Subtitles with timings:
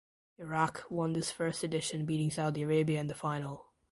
[0.39, 3.67] Iraq won this first edition beating Saudi Arabia in the final.